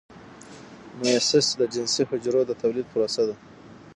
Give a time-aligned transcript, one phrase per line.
[0.99, 3.35] میوسیس د جنسي حجرو د تولید پروسه ده